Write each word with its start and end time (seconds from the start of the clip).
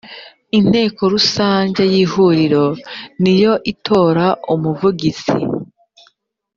inteko 0.57 1.01
rusange 1.13 1.81
y’ihuriro 1.93 2.65
niyo 3.21 3.53
itora 3.71 4.25
umuvugizi 4.53 5.35